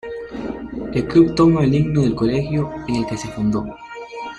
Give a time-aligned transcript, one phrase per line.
[0.95, 3.63] El club toma el himno del colegio en el que se fundó.